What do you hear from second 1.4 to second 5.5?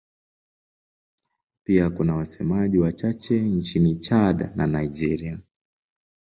Pia kuna wasemaji wachache nchini Chad na Nigeria.